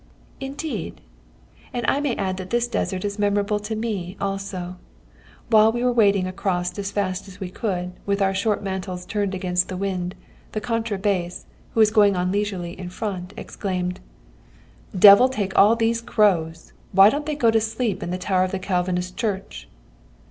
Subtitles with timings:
[0.39, 0.99] "Indeed!
[1.71, 4.77] and I may add that this desert is memorable to me also.
[5.51, 9.35] While we were waddling along as fast as we could, with our short mantles turned
[9.35, 10.15] against the wind,
[10.53, 11.45] the contra bass,
[11.75, 13.99] who was going on leisurely in front, exclaimed:
[14.97, 16.73] "'Devil take all these crows!
[16.93, 19.69] Why don't they all go to sleep in the tower of the Calvinist church?'